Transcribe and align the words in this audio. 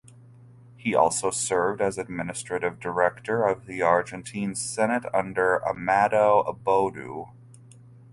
He 0.77 0.95
also 0.95 1.29
served 1.29 1.79
as 1.79 1.99
Administrative 1.99 2.79
Director 2.79 3.45
of 3.45 3.67
the 3.67 3.83
Argentine 3.83 4.55
Senate 4.55 5.05
under 5.13 5.63
Amado 5.63 6.41
Boudou. 6.65 7.29